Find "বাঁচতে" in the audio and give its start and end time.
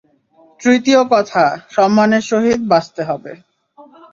2.67-3.01